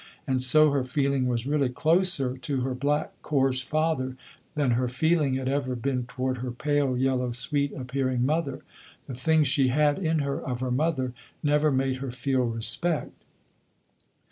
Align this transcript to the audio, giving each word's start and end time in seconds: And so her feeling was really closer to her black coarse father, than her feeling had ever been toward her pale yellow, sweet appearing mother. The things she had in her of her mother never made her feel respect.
And 0.25 0.41
so 0.41 0.71
her 0.71 0.83
feeling 0.83 1.27
was 1.27 1.45
really 1.45 1.69
closer 1.69 2.35
to 2.35 2.61
her 2.61 2.73
black 2.73 3.11
coarse 3.21 3.61
father, 3.61 4.17
than 4.55 4.71
her 4.71 4.87
feeling 4.87 5.35
had 5.35 5.47
ever 5.47 5.75
been 5.75 6.07
toward 6.07 6.37
her 6.39 6.49
pale 6.49 6.97
yellow, 6.97 7.29
sweet 7.29 7.71
appearing 7.73 8.25
mother. 8.25 8.63
The 9.05 9.13
things 9.13 9.45
she 9.45 9.67
had 9.67 9.99
in 9.99 10.17
her 10.17 10.41
of 10.41 10.61
her 10.61 10.71
mother 10.71 11.13
never 11.43 11.71
made 11.71 11.97
her 11.97 12.09
feel 12.11 12.41
respect. 12.41 13.13